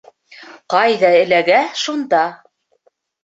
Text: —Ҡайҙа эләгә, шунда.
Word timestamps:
—Ҡайҙа 0.73 1.11
эләгә, 1.17 1.59
шунда. 1.83 2.25